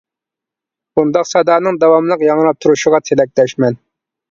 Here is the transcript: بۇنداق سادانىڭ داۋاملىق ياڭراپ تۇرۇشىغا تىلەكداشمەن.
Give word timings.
بۇنداق 0.99 1.27
سادانىڭ 1.33 1.79
داۋاملىق 1.85 2.25
ياڭراپ 2.31 2.61
تۇرۇشىغا 2.67 3.03
تىلەكداشمەن. 3.13 3.81